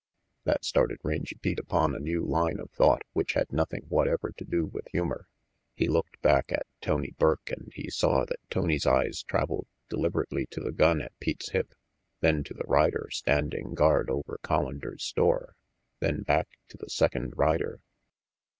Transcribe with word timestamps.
That 0.45 0.65
started 0.65 0.97
Rangy 1.03 1.35
Pete 1.39 1.59
upon 1.59 1.93
a 1.93 1.99
new 1.99 2.25
line 2.25 2.59
of 2.59 2.71
thought 2.71 3.03
which 3.13 3.33
had 3.33 3.51
nothing 3.51 3.83
whatever 3.87 4.31
to 4.31 4.43
do 4.43 4.65
with 4.65 4.87
humor. 4.91 5.27
He 5.75 5.87
looked 5.87 6.19
back 6.23 6.51
at 6.51 6.65
Tony 6.81 7.11
Burke, 7.19 7.51
and 7.51 7.71
he 7.75 7.87
saw 7.91 8.25
that 8.25 8.39
Tony's 8.49 8.87
eyes 8.87 9.21
traveled 9.21 9.67
deliberately 9.89 10.47
to 10.47 10.59
the 10.59 10.71
gun 10.71 11.01
at 11.03 11.15
Pete's 11.19 11.51
hip, 11.51 11.75
then 12.19 12.43
to 12.45 12.55
the 12.55 12.65
rider 12.65 13.09
standing 13.11 13.75
guard 13.75 14.09
over 14.09 14.39
Collander's 14.43 15.03
store, 15.03 15.55
then 15.99 16.23
back 16.23 16.47
to 16.69 16.77
the 16.77 16.89
second 16.89 17.33
rider. 17.37 17.79